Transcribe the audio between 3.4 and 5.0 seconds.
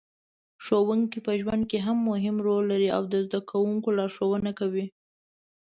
کوونکو لارښوونه کوي.